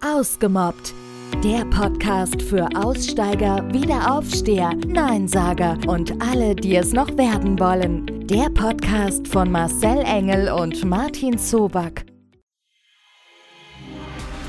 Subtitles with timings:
[0.00, 0.94] Ausgemobbt.
[1.42, 8.26] Der Podcast für Aussteiger, Wiederaufsteher, Neinsager und alle, die es noch werden wollen.
[8.26, 12.06] Der Podcast von Marcel Engel und Martin Zoback.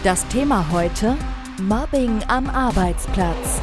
[0.04, 1.18] Das Thema heute:
[1.62, 3.60] Mobbing am Arbeitsplatz.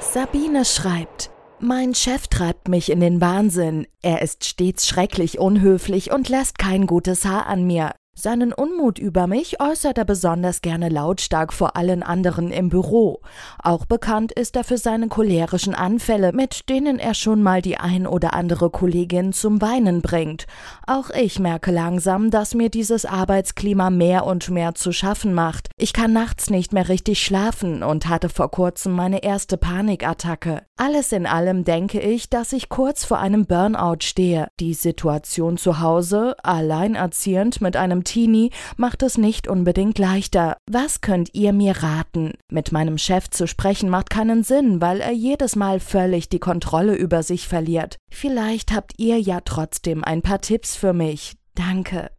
[0.00, 1.30] Sabine schreibt.
[1.60, 3.88] Mein Chef treibt mich in den Wahnsinn.
[4.02, 7.92] Er ist stets schrecklich unhöflich und lässt kein gutes Haar an mir.
[8.20, 13.20] Seinen Unmut über mich äußert er besonders gerne lautstark vor allen anderen im Büro.
[13.62, 18.08] Auch bekannt ist er für seine cholerischen Anfälle, mit denen er schon mal die ein
[18.08, 20.48] oder andere Kollegin zum Weinen bringt.
[20.84, 25.68] Auch ich merke langsam, dass mir dieses Arbeitsklima mehr und mehr zu schaffen macht.
[25.76, 30.62] Ich kann nachts nicht mehr richtig schlafen und hatte vor kurzem meine erste Panikattacke.
[30.76, 34.48] Alles in allem denke ich, dass ich kurz vor einem Burnout stehe.
[34.58, 40.56] Die Situation zu Hause, alleinerziehend mit einem Martini macht es nicht unbedingt leichter.
[40.66, 42.32] Was könnt ihr mir raten?
[42.50, 46.94] Mit meinem Chef zu sprechen macht keinen Sinn, weil er jedes Mal völlig die Kontrolle
[46.94, 47.98] über sich verliert.
[48.10, 51.34] Vielleicht habt ihr ja trotzdem ein paar Tipps für mich.
[51.54, 52.10] Danke.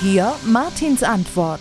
[0.00, 1.60] Hier Martins Antwort.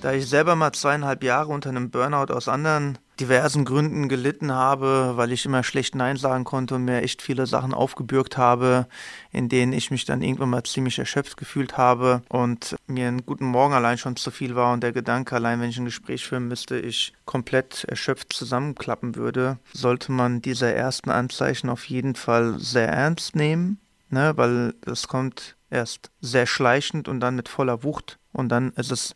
[0.00, 5.12] Da ich selber mal zweieinhalb Jahre unter einem Burnout aus anderen diversen Gründen gelitten habe,
[5.16, 8.86] weil ich immer schlecht Nein sagen konnte und mir echt viele Sachen aufgebürgt habe,
[9.30, 13.46] in denen ich mich dann irgendwann mal ziemlich erschöpft gefühlt habe und mir einen guten
[13.46, 16.48] Morgen allein schon zu viel war und der Gedanke, allein wenn ich ein Gespräch führen
[16.48, 22.88] müsste, ich komplett erschöpft zusammenklappen würde, sollte man diese ersten Anzeichen auf jeden Fall sehr
[22.88, 23.78] ernst nehmen,
[24.10, 28.92] ne, weil das kommt erst sehr schleichend und dann mit voller Wucht und dann ist
[28.92, 29.14] es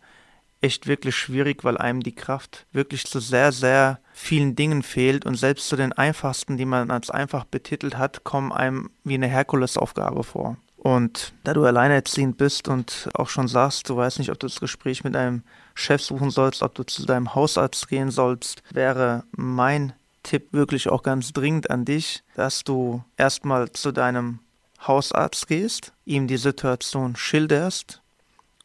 [0.60, 5.36] echt wirklich schwierig, weil einem die Kraft wirklich zu sehr, sehr vielen Dingen fehlt und
[5.36, 10.24] selbst zu den einfachsten, die man als einfach betitelt hat, kommen einem wie eine Herkulesaufgabe
[10.24, 10.56] vor.
[10.76, 14.60] Und da du alleinerziehend bist und auch schon sagst, du weißt nicht, ob du das
[14.60, 15.42] Gespräch mit deinem
[15.74, 21.02] Chef suchen sollst, ob du zu deinem Hausarzt gehen sollst, wäre mein Tipp wirklich auch
[21.02, 24.38] ganz dringend an dich, dass du erstmal zu deinem
[24.86, 28.00] Hausarzt gehst, ihm die Situation schilderst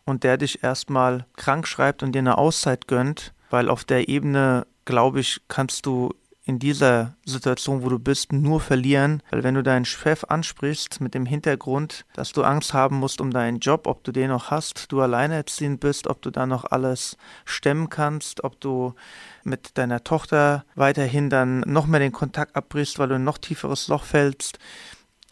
[0.05, 4.65] und der dich erstmal krank schreibt und dir eine Auszeit gönnt, weil auf der Ebene,
[4.85, 6.11] glaube ich, kannst du
[6.45, 11.13] in dieser Situation, wo du bist, nur verlieren, weil wenn du deinen Chef ansprichst mit
[11.13, 14.91] dem Hintergrund, dass du Angst haben musst um deinen Job, ob du den noch hast,
[14.91, 18.93] du alleinerziehend bist, ob du da noch alles stemmen kannst, ob du
[19.43, 23.37] mit deiner Tochter weiterhin dann noch mehr den Kontakt abbrichst, weil du in ein noch
[23.37, 24.59] tieferes Loch fällst,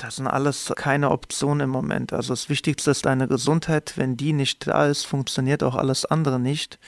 [0.02, 2.12] das sind alles keine Optionen im Moment.
[2.12, 3.94] Also das Wichtigste ist deine Gesundheit.
[3.98, 6.80] Wenn die nicht da ist, funktioniert auch alles andere nicht.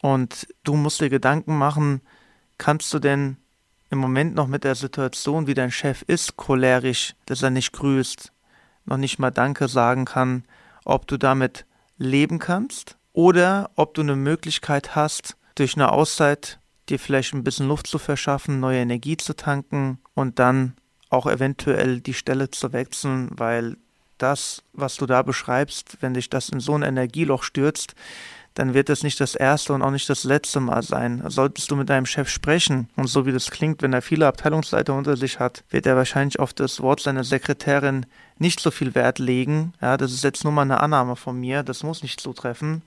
[0.00, 2.00] Und du musst dir Gedanken machen,
[2.56, 3.36] kannst du denn
[3.90, 8.32] im Moment noch mit der Situation, wie dein Chef ist, cholerisch, dass er nicht grüßt,
[8.86, 10.44] noch nicht mal Danke sagen kann,
[10.84, 11.66] ob du damit
[11.98, 17.68] leben kannst oder ob du eine Möglichkeit hast, durch eine Auszeit dir vielleicht ein bisschen
[17.68, 20.74] Luft zu verschaffen, neue Energie zu tanken und dann
[21.10, 23.76] auch eventuell die Stelle zu wechseln, weil
[24.18, 27.94] das, was du da beschreibst, wenn dich das in so ein Energieloch stürzt,
[28.54, 31.22] dann wird es nicht das erste und auch nicht das letzte Mal sein.
[31.28, 34.94] Solltest du mit deinem Chef sprechen, und so wie das klingt, wenn er viele Abteilungsleiter
[34.94, 38.06] unter sich hat, wird er wahrscheinlich auf das Wort seiner Sekretärin
[38.38, 39.72] nicht so viel Wert legen.
[39.80, 42.82] Ja, das ist jetzt nur mal eine Annahme von mir, das muss nicht zutreffen.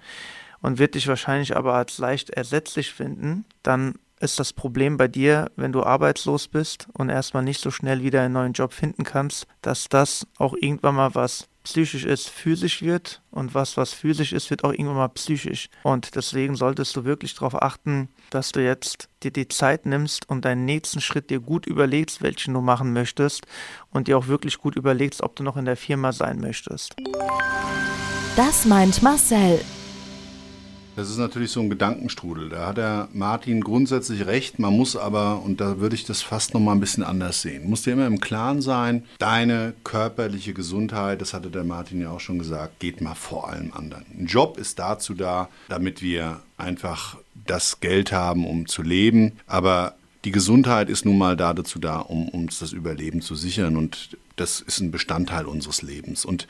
[0.62, 5.52] Und wird dich wahrscheinlich aber als leicht ersetzlich finden, dann ist das Problem bei dir,
[5.56, 9.48] wenn du arbeitslos bist und erstmal nicht so schnell wieder einen neuen Job finden kannst,
[9.62, 14.50] dass das auch irgendwann mal was psychisch ist, physisch wird und was, was physisch ist,
[14.50, 15.70] wird auch irgendwann mal psychisch.
[15.84, 20.46] Und deswegen solltest du wirklich darauf achten, dass du jetzt dir die Zeit nimmst und
[20.46, 23.46] deinen nächsten Schritt dir gut überlegst, welchen du machen möchtest
[23.92, 26.96] und dir auch wirklich gut überlegst, ob du noch in der Firma sein möchtest.
[28.36, 29.60] Das meint Marcel.
[30.96, 32.50] Das ist natürlich so ein Gedankenstrudel.
[32.50, 34.60] Da hat der Martin grundsätzlich recht.
[34.60, 37.68] Man muss aber, und da würde ich das fast noch mal ein bisschen anders sehen,
[37.68, 42.20] muss dir immer im Klaren sein, deine körperliche Gesundheit, das hatte der Martin ja auch
[42.20, 44.06] schon gesagt, geht mal vor allem anderen.
[44.18, 47.18] Ein Job ist dazu da, damit wir einfach
[47.48, 49.34] das Geld haben, um zu leben.
[49.48, 49.96] Aber
[50.26, 53.78] die Gesundheit ist nun mal dazu da, um uns das Überleben zu sichern.
[53.78, 56.24] Und das ist ein Bestandteil unseres Lebens.
[56.24, 56.48] Und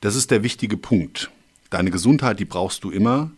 [0.00, 1.30] das ist der wichtige Punkt.
[1.70, 3.32] Deine Gesundheit, die brauchst du immer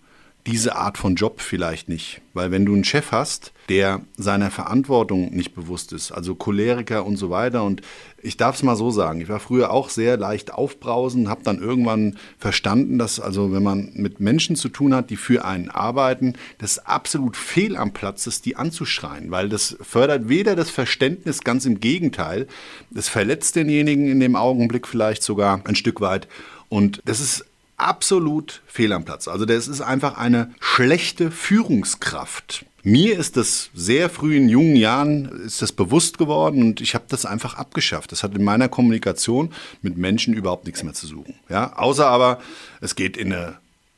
[0.47, 2.21] diese Art von Job vielleicht nicht.
[2.35, 7.17] Weil wenn du einen Chef hast, der seiner Verantwortung nicht bewusst ist, also Choleriker und
[7.17, 7.81] so weiter, und
[8.23, 11.61] ich darf es mal so sagen, ich war früher auch sehr leicht aufbrausen, habe dann
[11.61, 16.35] irgendwann verstanden, dass also wenn man mit Menschen zu tun hat, die für einen arbeiten,
[16.59, 21.65] das absolut fehl am Platz ist, die anzuschreien, weil das fördert weder das Verständnis, ganz
[21.65, 22.49] im Gegenteil,
[22.95, 26.29] es verletzt denjenigen in dem Augenblick vielleicht sogar ein Stück weit.
[26.69, 27.47] Und das ist
[27.77, 29.29] absolut fehl am Platz.
[29.29, 32.65] Also das ist einfach eine schlechte Führungskraft.
[32.83, 37.07] Mir ist das sehr früh in jungen Jahren ist das bewusst geworden und ich habe
[37.09, 38.13] das einfach abgeschafft.
[38.13, 41.35] Das hat in meiner Kommunikation mit Menschen überhaupt nichts mehr zu suchen.
[41.49, 42.41] Ja, außer aber
[42.83, 43.57] es geht in eine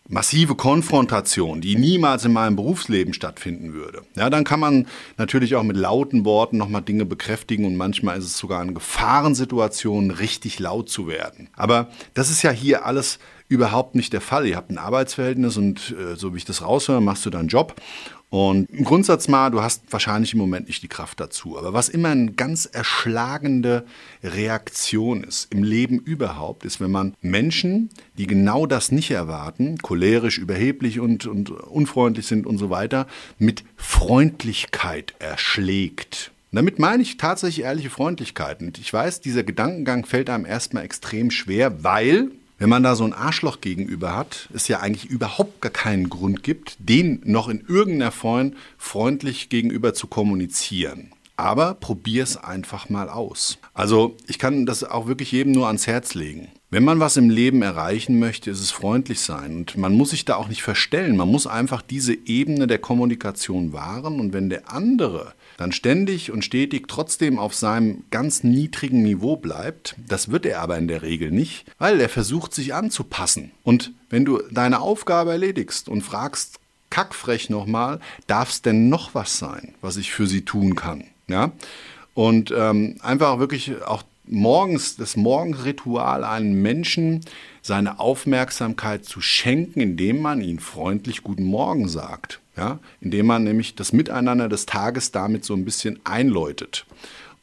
[0.08, 4.02] massive Konfrontation, die niemals in meinem Berufsleben stattfinden würde.
[4.14, 4.86] Ja, dann kann man
[5.16, 10.10] natürlich auch mit lauten Worten nochmal Dinge bekräftigen und manchmal ist es sogar in Gefahrensituationen
[10.10, 11.48] richtig laut zu werden.
[11.56, 14.46] Aber das ist ja hier alles überhaupt nicht der Fall.
[14.46, 17.80] Ihr habt ein Arbeitsverhältnis und äh, so wie ich das raushöre, machst du deinen Job
[18.28, 21.56] und im Grundsatz mal, du hast wahrscheinlich im Moment nicht die Kraft dazu.
[21.56, 23.86] Aber was immer eine ganz erschlagende
[24.22, 27.88] Reaktion ist im Leben überhaupt, ist, wenn man Menschen,
[28.18, 33.06] die genau das nicht erwarten, cholerisch, überheblich und, und unfreundlich sind und so weiter,
[33.38, 36.32] mit Freundlichkeit erschlägt.
[36.50, 38.60] Damit meine ich tatsächlich ehrliche Freundlichkeit.
[38.60, 43.04] Und ich weiß, dieser Gedankengang fällt einem erstmal extrem schwer, weil wenn man da so
[43.04, 47.64] ein Arschloch gegenüber hat, es ja eigentlich überhaupt gar keinen Grund gibt, den noch in
[47.66, 51.12] irgendeiner Form freundlich gegenüber zu kommunizieren.
[51.36, 53.58] Aber probier es einfach mal aus.
[53.74, 56.48] Also ich kann das auch wirklich jedem nur ans Herz legen.
[56.68, 59.56] Wenn man was im Leben erreichen möchte, ist es freundlich sein.
[59.56, 61.16] Und man muss sich da auch nicht verstellen.
[61.16, 64.18] Man muss einfach diese Ebene der Kommunikation wahren.
[64.18, 69.94] Und wenn der andere dann ständig und stetig trotzdem auf seinem ganz niedrigen Niveau bleibt,
[70.08, 73.52] das wird er aber in der Regel nicht, weil er versucht sich anzupassen.
[73.62, 76.58] Und wenn du deine Aufgabe erledigst und fragst,
[76.90, 81.04] kackfrech nochmal, darf es denn noch was sein, was ich für sie tun kann?
[81.28, 81.52] Ja?
[82.14, 87.20] Und ähm, einfach wirklich auch morgens, das Morgenritual einem Menschen
[87.62, 93.74] seine Aufmerksamkeit zu schenken, indem man ihn freundlich Guten Morgen sagt ja, indem man nämlich
[93.74, 96.86] das Miteinander des Tages damit so ein bisschen einläutet.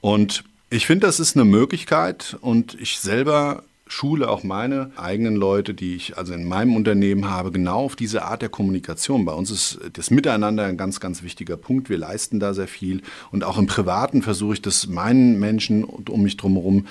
[0.02, 5.74] Und ich finde, das ist eine Möglichkeit und ich selber schule auch meine eigenen Leute,
[5.74, 9.24] die ich also in meinem Unternehmen habe, genau auf diese Art der Kommunikation.
[9.24, 11.90] Bei uns ist das Miteinander ein ganz, ganz wichtiger Punkt.
[11.90, 16.24] Wir leisten da sehr viel und auch im Privaten versuche ich das meinen Menschen um
[16.24, 16.88] mich drumherum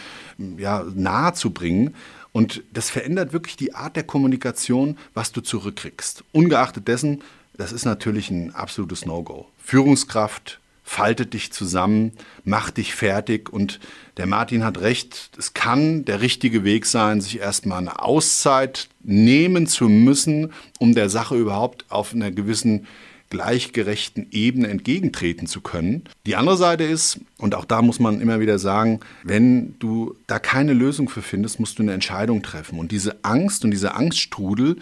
[0.57, 1.95] ja, nahe zu bringen.
[2.31, 6.25] Und das verändert wirklich die Art der Kommunikation, was du zurückkriegst.
[6.33, 7.23] Ungeachtet dessen,
[7.55, 9.49] das ist natürlich ein absolutes No-Go.
[9.59, 10.61] Führungskraft
[10.93, 12.13] faltet dich zusammen,
[12.45, 13.81] macht dich fertig und
[14.19, 19.67] der Martin hat recht, es kann der richtige Weg sein, sich erstmal eine Auszeit nehmen
[19.67, 22.87] zu müssen, um der Sache überhaupt auf einer gewissen
[23.31, 26.05] gleichgerechten Ebene entgegentreten zu können.
[26.27, 30.39] Die andere Seite ist, und auch da muss man immer wieder sagen, wenn du da
[30.39, 32.79] keine Lösung für findest, musst du eine Entscheidung treffen.
[32.79, 34.77] Und diese Angst und dieser Angststrudel,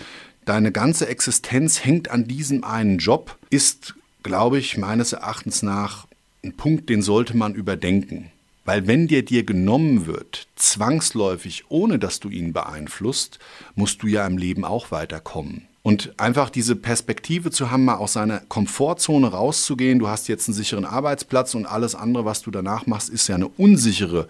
[0.45, 6.07] deine ganze Existenz hängt an diesem einen Job, ist, glaube ich, meines Erachtens nach
[6.45, 8.31] ein Punkt, den sollte man überdenken.
[8.65, 13.39] Weil wenn der dir genommen wird, zwangsläufig, ohne dass du ihn beeinflusst,
[13.75, 15.67] musst du ja im Leben auch weiterkommen.
[15.83, 20.55] Und einfach diese Perspektive zu haben, mal aus seiner Komfortzone rauszugehen, du hast jetzt einen
[20.55, 24.29] sicheren Arbeitsplatz und alles andere, was du danach machst, ist ja eine unsichere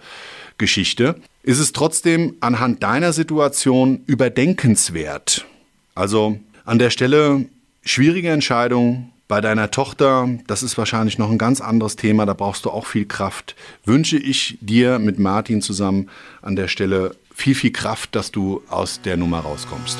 [0.57, 5.45] Geschichte, ist es trotzdem anhand deiner Situation überdenkenswert.
[5.93, 7.45] Also an der Stelle
[7.83, 9.11] schwierige Entscheidung.
[9.31, 12.85] Bei deiner Tochter, das ist wahrscheinlich noch ein ganz anderes Thema, da brauchst du auch
[12.85, 13.55] viel Kraft.
[13.85, 16.09] Wünsche ich dir mit Martin zusammen
[16.41, 19.99] an der Stelle viel, viel Kraft, dass du aus der Nummer rauskommst.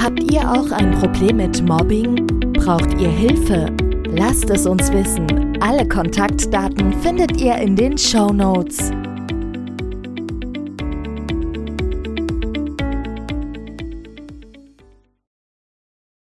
[0.00, 2.26] Habt ihr auch ein Problem mit Mobbing?
[2.54, 3.66] Braucht ihr Hilfe?
[4.06, 5.58] Lasst es uns wissen.
[5.60, 8.90] Alle Kontaktdaten findet ihr in den Show Notes.